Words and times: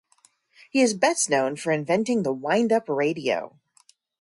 He 0.71 0.81
is 0.81 0.95
best 0.95 1.29
known 1.29 1.55
for 1.57 1.71
inventing 1.71 2.23
the 2.23 2.33
wind-up 2.33 2.89
radio. 2.89 3.59